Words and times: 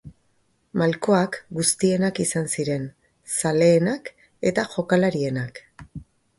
Malkoak 0.81 1.37
guztienak 1.57 2.23
izan 2.25 2.49
ziren, 2.55 2.89
zaleenak 3.37 4.13
eta 4.53 4.67
jokalarienak. 4.75 5.65